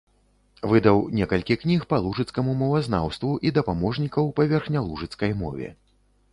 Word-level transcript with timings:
Выдаў 0.69 1.01
некалькі 1.17 1.57
кніг 1.65 1.83
па 1.91 1.99
лужыцкаму 2.07 2.57
мовазнаўству 2.63 3.31
і 3.49 3.55
дапаможнікаў 3.61 4.35
па 4.41 4.51
верхнялужыцкай 4.57 5.31
мове. 5.47 5.75